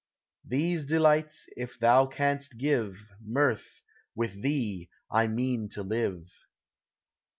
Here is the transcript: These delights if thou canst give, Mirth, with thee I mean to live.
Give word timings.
These 0.43 0.87
delights 0.87 1.45
if 1.55 1.77
thou 1.77 2.07
canst 2.07 2.57
give, 2.57 3.07
Mirth, 3.23 3.83
with 4.15 4.41
thee 4.41 4.89
I 5.11 5.27
mean 5.27 5.69
to 5.73 5.83
live. 5.83 6.27